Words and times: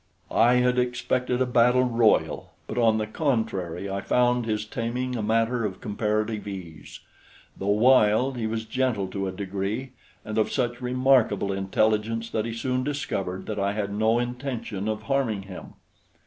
I 0.33 0.55
had 0.55 0.79
expected 0.79 1.41
a 1.43 1.45
battle 1.45 1.83
royal; 1.83 2.53
but 2.65 2.79
on 2.79 2.97
the 2.97 3.05
contrary 3.05 3.87
I 3.87 4.01
found 4.01 4.47
his 4.47 4.65
taming 4.65 5.15
a 5.15 5.21
matter 5.21 5.63
of 5.63 5.79
comparative 5.79 6.47
ease. 6.47 7.01
Though 7.55 7.67
wild, 7.67 8.35
he 8.35 8.47
was 8.47 8.65
gentle 8.65 9.07
to 9.09 9.27
a 9.27 9.31
degree, 9.31 9.91
and 10.25 10.39
of 10.39 10.51
such 10.51 10.81
remarkable 10.81 11.53
intelligence 11.53 12.31
that 12.31 12.45
he 12.45 12.53
soon 12.55 12.83
discovered 12.83 13.45
that 13.45 13.59
I 13.59 13.73
had 13.73 13.93
no 13.93 14.17
intention 14.17 14.87
of 14.87 15.03
harming 15.03 15.43
him. 15.43 15.73